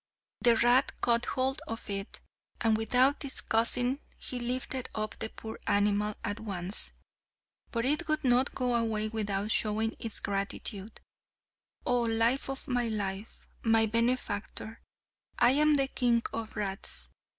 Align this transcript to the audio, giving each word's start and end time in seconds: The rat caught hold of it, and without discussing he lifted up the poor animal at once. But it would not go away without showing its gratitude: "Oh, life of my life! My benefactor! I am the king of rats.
The 0.41 0.55
rat 0.55 0.99
caught 0.99 1.27
hold 1.27 1.61
of 1.67 1.87
it, 1.87 2.21
and 2.59 2.75
without 2.75 3.19
discussing 3.19 3.99
he 4.17 4.39
lifted 4.39 4.89
up 4.95 5.13
the 5.19 5.29
poor 5.29 5.59
animal 5.67 6.15
at 6.23 6.39
once. 6.39 6.93
But 7.69 7.85
it 7.85 8.07
would 8.07 8.23
not 8.23 8.55
go 8.55 8.73
away 8.73 9.09
without 9.09 9.51
showing 9.51 9.93
its 9.99 10.19
gratitude: 10.19 11.01
"Oh, 11.85 12.01
life 12.01 12.49
of 12.49 12.67
my 12.67 12.87
life! 12.87 13.45
My 13.61 13.85
benefactor! 13.85 14.81
I 15.37 15.51
am 15.51 15.75
the 15.75 15.87
king 15.87 16.23
of 16.33 16.55
rats. 16.55 17.11